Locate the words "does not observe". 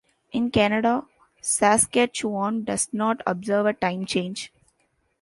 2.63-3.67